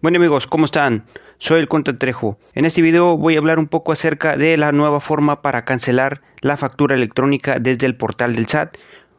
Bueno 0.00 0.18
amigos, 0.18 0.46
¿cómo 0.46 0.64
están? 0.64 1.06
Soy 1.38 1.58
el 1.58 1.66
Conta 1.66 1.98
Trejo. 1.98 2.38
En 2.54 2.64
este 2.64 2.82
video 2.82 3.16
voy 3.16 3.34
a 3.34 3.38
hablar 3.38 3.58
un 3.58 3.66
poco 3.66 3.90
acerca 3.90 4.36
de 4.36 4.56
la 4.56 4.70
nueva 4.70 5.00
forma 5.00 5.42
para 5.42 5.64
cancelar 5.64 6.22
la 6.40 6.56
factura 6.56 6.94
electrónica 6.94 7.58
desde 7.58 7.86
el 7.86 7.96
portal 7.96 8.36
del 8.36 8.46
SAT 8.46 8.76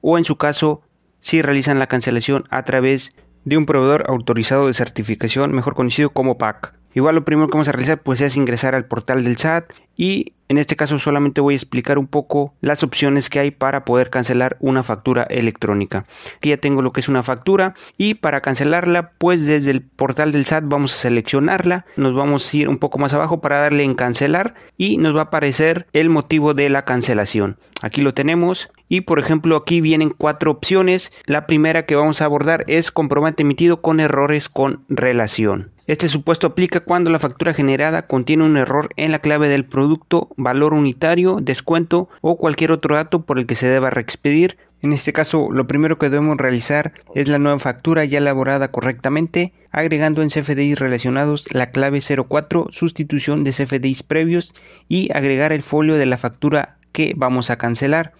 o 0.00 0.16
en 0.16 0.24
su 0.24 0.38
caso 0.38 0.80
si 1.20 1.42
realizan 1.42 1.78
la 1.78 1.88
cancelación 1.88 2.44
a 2.48 2.62
través 2.62 3.14
de 3.44 3.58
un 3.58 3.66
proveedor 3.66 4.06
autorizado 4.08 4.66
de 4.66 4.72
certificación, 4.72 5.52
mejor 5.52 5.74
conocido 5.74 6.08
como 6.08 6.38
PAC. 6.38 6.72
Igual 6.94 7.14
lo 7.14 7.24
primero 7.24 7.48
que 7.48 7.54
vamos 7.54 7.68
a 7.68 7.72
realizar 7.72 8.02
pues 8.02 8.20
es 8.20 8.36
ingresar 8.36 8.74
al 8.74 8.84
portal 8.84 9.24
del 9.24 9.38
SAT 9.38 9.72
y 9.96 10.34
en 10.48 10.58
este 10.58 10.76
caso 10.76 10.98
solamente 10.98 11.40
voy 11.40 11.54
a 11.54 11.56
explicar 11.56 11.98
un 11.98 12.06
poco 12.06 12.52
las 12.60 12.82
opciones 12.82 13.30
que 13.30 13.38
hay 13.40 13.50
para 13.50 13.86
poder 13.86 14.10
cancelar 14.10 14.58
una 14.60 14.82
factura 14.82 15.22
electrónica. 15.22 16.04
Aquí 16.36 16.50
ya 16.50 16.58
tengo 16.58 16.82
lo 16.82 16.92
que 16.92 17.00
es 17.00 17.08
una 17.08 17.22
factura 17.22 17.74
y 17.96 18.14
para 18.14 18.42
cancelarla 18.42 19.12
pues 19.16 19.46
desde 19.46 19.70
el 19.70 19.80
portal 19.80 20.32
del 20.32 20.44
SAT 20.44 20.64
vamos 20.66 20.92
a 20.92 20.98
seleccionarla, 20.98 21.86
nos 21.96 22.14
vamos 22.14 22.52
a 22.52 22.56
ir 22.56 22.68
un 22.68 22.76
poco 22.76 22.98
más 22.98 23.14
abajo 23.14 23.40
para 23.40 23.60
darle 23.60 23.84
en 23.84 23.94
cancelar 23.94 24.54
y 24.76 24.98
nos 24.98 25.16
va 25.16 25.20
a 25.20 25.24
aparecer 25.24 25.86
el 25.94 26.10
motivo 26.10 26.52
de 26.52 26.68
la 26.68 26.84
cancelación. 26.84 27.56
Aquí 27.80 28.02
lo 28.02 28.12
tenemos 28.12 28.68
y 28.90 29.00
por 29.00 29.18
ejemplo 29.18 29.56
aquí 29.56 29.80
vienen 29.80 30.10
cuatro 30.10 30.50
opciones. 30.50 31.12
La 31.24 31.46
primera 31.46 31.86
que 31.86 31.96
vamos 31.96 32.20
a 32.20 32.26
abordar 32.26 32.64
es 32.66 32.92
comprobante 32.92 33.42
emitido 33.42 33.80
con 33.80 34.00
errores 34.00 34.50
con 34.50 34.84
relación. 34.88 35.71
Este 35.88 36.08
supuesto 36.08 36.46
aplica 36.46 36.78
cuando 36.78 37.10
la 37.10 37.18
factura 37.18 37.54
generada 37.54 38.06
contiene 38.06 38.44
un 38.44 38.56
error 38.56 38.90
en 38.96 39.10
la 39.10 39.18
clave 39.18 39.48
del 39.48 39.64
producto, 39.64 40.28
valor 40.36 40.74
unitario, 40.74 41.38
descuento 41.42 42.08
o 42.20 42.38
cualquier 42.38 42.70
otro 42.70 42.94
dato 42.94 43.22
por 43.22 43.36
el 43.36 43.46
que 43.46 43.56
se 43.56 43.66
deba 43.66 43.90
reexpedir. 43.90 44.58
En 44.82 44.92
este 44.92 45.12
caso, 45.12 45.48
lo 45.50 45.66
primero 45.66 45.98
que 45.98 46.08
debemos 46.08 46.36
realizar 46.36 46.92
es 47.16 47.26
la 47.26 47.38
nueva 47.38 47.58
factura 47.58 48.04
ya 48.04 48.18
elaborada 48.18 48.70
correctamente, 48.70 49.52
agregando 49.72 50.22
en 50.22 50.28
CFDIs 50.28 50.78
relacionados 50.78 51.52
la 51.52 51.72
clave 51.72 52.00
04, 52.00 52.68
sustitución 52.70 53.42
de 53.42 53.50
CFDIs 53.50 54.04
previos 54.04 54.54
y 54.88 55.10
agregar 55.12 55.52
el 55.52 55.64
folio 55.64 55.96
de 55.96 56.06
la 56.06 56.18
factura 56.18 56.76
que 56.92 57.12
vamos 57.16 57.50
a 57.50 57.56
cancelar. 57.56 58.12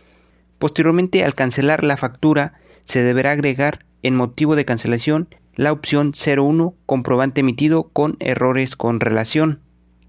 Posteriormente, 0.59 1.25
al 1.25 1.37
cancelar 1.37 1.85
la 1.85 1.97
factura, 1.97 2.55
se 2.85 3.05
deberá 3.05 3.31
agregar 3.31 3.85
en 4.03 4.17
motivo 4.17 4.57
de 4.57 4.65
cancelación 4.65 5.29
la 5.55 5.73
opción 5.73 6.13
01 6.15 6.75
comprobante 6.87 7.41
emitido 7.41 7.85
con 7.85 8.17
errores 8.21 8.77
con 8.77 9.01
relación. 9.01 9.61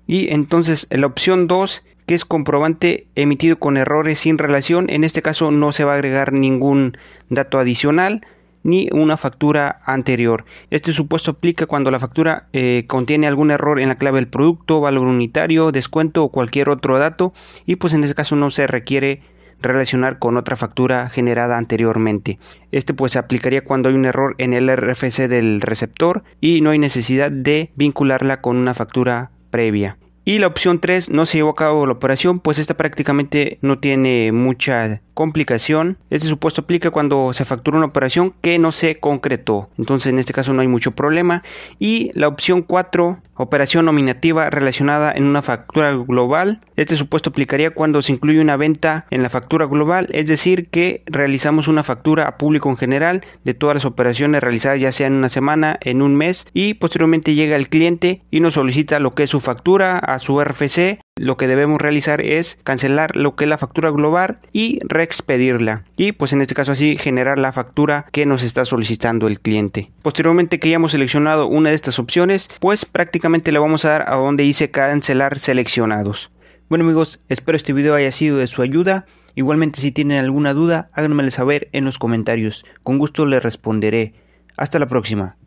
Y 0.08 0.34
entonces 0.34 0.88
la 0.90 1.08
opción 1.08 1.48
2 1.48 1.84
que 2.06 2.16
es 2.16 2.26
comprobante 2.26 3.08
emitido 3.16 3.58
con 3.60 3.78
errores 3.78 4.20
sin 4.20 4.38
relación, 4.38 4.90
en 4.90 5.04
este 5.04 5.22
caso 5.22 5.52
no 5.52 5.72
se 5.72 5.84
va 5.84 5.94
a 5.94 5.96
agregar 5.96 6.34
ningún 6.34 6.98
dato 7.30 7.60
adicional 7.60 8.22
ni 8.64 8.90
una 8.94 9.18
factura 9.18 9.82
anterior. 9.86 10.46
Este 10.70 10.94
supuesto 10.94 11.32
aplica 11.32 11.66
cuando 11.66 11.92
la 11.92 12.00
factura 12.00 12.48
eh, 12.54 12.86
contiene 12.88 13.28
algún 13.28 13.52
error 13.52 13.80
en 13.80 13.90
la 13.90 13.98
clave 13.98 14.20
del 14.20 14.30
producto, 14.30 14.80
valor 14.80 15.08
unitario, 15.08 15.72
descuento 15.72 16.24
o 16.24 16.32
cualquier 16.32 16.70
otro 16.70 16.98
dato 16.98 17.34
y 17.66 17.76
pues 17.76 17.94
en 17.94 18.04
este 18.04 18.16
caso 18.16 18.36
no 18.36 18.52
se 18.52 18.68
requiere 18.68 19.22
relacionar 19.64 20.20
con 20.20 20.38
otra 20.38 20.56
factura 20.56 21.10
generada 21.10 21.58
anteriormente. 21.58 22.40
Este 22.72 22.94
pues 22.94 23.14
se 23.14 23.20
aplicaría 23.20 23.64
cuando 23.64 23.90
hay 23.90 23.96
un 23.96 24.06
error 24.06 24.36
en 24.38 24.54
el 24.54 24.70
RFC 24.76 25.28
del 25.28 25.62
receptor 25.62 26.24
y 26.42 26.62
no 26.62 26.70
hay 26.70 26.80
necesidad 26.80 27.32
de 27.32 27.72
vincularla 27.76 28.42
con 28.42 28.58
una 28.58 28.74
factura 28.74 29.32
previa. 29.50 29.98
Y 30.26 30.40
la 30.40 30.48
opción 30.48 30.80
3 30.80 31.10
no 31.10 31.26
se 31.26 31.40
llevó 31.40 31.50
a 31.50 31.56
cabo 31.56 31.86
la 31.86 31.92
operación, 31.92 32.40
pues 32.40 32.58
esta 32.58 32.78
prácticamente 32.78 33.58
no 33.62 33.80
tiene 33.80 34.32
mucha 34.32 35.02
complicación. 35.14 35.98
Este 36.10 36.28
supuesto 36.28 36.62
aplica 36.62 36.92
cuando 36.92 37.34
se 37.34 37.46
factura 37.46 37.78
una 37.78 37.88
operación 37.88 38.34
que 38.42 38.60
no 38.60 38.72
se 38.72 39.00
concretó. 39.00 39.70
Entonces 39.78 40.12
en 40.12 40.20
este 40.20 40.34
caso 40.34 40.54
no 40.54 40.62
hay 40.62 40.68
mucho 40.68 40.92
problema. 40.92 41.44
Y 41.80 42.12
la 42.14 42.28
opción 42.28 42.62
4, 42.62 43.20
operación 43.36 43.86
nominativa 43.86 44.50
relacionada 44.50 45.12
en 45.12 45.24
una 45.24 45.42
factura 45.42 45.96
global. 45.96 46.62
Este 46.76 46.98
supuesto 46.98 47.30
aplicaría 47.30 47.72
cuando 47.72 48.02
se 48.02 48.14
incluye 48.14 48.42
una 48.42 48.58
venta 48.58 49.06
en 49.10 49.24
la 49.24 49.30
factura 49.30 49.66
global, 49.66 50.08
es 50.12 50.26
decir, 50.26 50.70
que 50.70 51.04
realizamos 51.06 51.68
una 51.68 51.84
factura 51.84 52.28
a 52.28 52.38
público 52.38 52.70
en 52.70 52.78
general 52.78 53.26
de 53.44 53.54
todas 53.54 53.76
las 53.76 53.86
operaciones 53.86 54.42
realizadas 54.42 54.80
ya 54.80 54.92
sea 54.92 55.08
en 55.08 55.14
una 55.14 55.30
semana, 55.30 55.78
en 55.82 56.02
un 56.02 56.16
mes 56.16 56.46
y 56.54 56.76
posteriormente 56.76 57.36
llega 57.36 57.56
el 57.56 57.70
cliente 57.70 58.22
y 58.32 58.40
nos 58.40 58.56
solicita 58.56 59.00
lo 59.00 59.14
que 59.14 59.24
es 59.24 59.30
su 59.30 59.42
factura 59.42 59.98
a 59.98 60.20
su 60.20 60.42
RFC 60.44 61.00
lo 61.16 61.38
que 61.38 61.48
debemos 61.48 61.82
realizar 61.82 62.22
es 62.22 62.58
cancelar 62.64 63.16
lo 63.16 63.36
que 63.36 63.46
es 63.46 63.50
la 63.50 63.58
factura 63.58 63.92
global 63.92 64.40
y 64.52 64.80
reexpedirla. 64.88 65.84
Y 65.96 66.12
pues 66.12 66.34
en 66.34 66.42
este 66.42 66.56
caso 66.56 66.72
así 66.72 66.98
generar 66.98 67.38
la 67.38 67.54
factura 67.54 68.06
que 68.12 68.26
nos 68.26 68.44
está 68.44 68.66
solicitando 68.66 69.28
el 69.28 69.40
cliente. 69.40 69.92
Posteriormente 70.02 70.60
que 70.60 70.70
hayamos 70.70 70.92
seleccionado 70.92 71.48
una 71.48 71.70
de 71.70 71.76
estas 71.76 72.00
opciones 72.00 72.50
pues 72.60 72.86
prácticamente 72.86 73.52
le 73.52 73.60
vamos 73.60 73.86
a 73.86 73.90
dar 73.90 74.06
a 74.08 74.16
donde 74.16 74.44
dice 74.44 74.72
cancelar 74.72 75.40
seleccionados. 75.40 76.32
Bueno 76.68 76.86
amigos 76.86 77.20
espero 77.30 77.56
este 77.56 77.74
video 77.74 77.96
haya 77.96 78.12
sido 78.12 78.38
de 78.38 78.48
su 78.48 78.62
ayuda. 78.62 79.06
Igualmente 79.36 79.82
si 79.82 79.92
tienen 79.92 80.20
alguna 80.20 80.54
duda 80.54 80.90
háganmelo 80.94 81.32
saber 81.32 81.70
en 81.74 81.86
los 81.86 82.00
comentarios. 82.00 82.66
Con 82.82 82.98
gusto 82.98 83.26
les 83.26 83.44
responderé. 83.44 84.14
Hasta 84.58 84.80
la 84.80 84.88
próxima 84.88 85.38